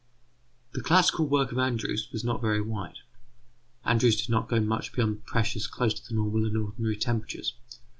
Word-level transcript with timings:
The 0.71 0.81
classical 0.81 1.27
work 1.27 1.51
of 1.51 1.59
Andrews 1.59 2.09
was 2.11 2.23
not 2.23 2.41
very 2.41 2.59
wide. 2.59 2.97
Andrews 3.85 4.19
did 4.19 4.29
not 4.29 4.49
go 4.49 4.59
much 4.59 4.93
beyond 4.93 5.27
pressures 5.27 5.67
close 5.67 5.93
to 5.93 6.07
the 6.09 6.15
normal 6.15 6.47
and 6.47 6.57
ordinary 6.57 6.97
temperatures. 6.97 7.53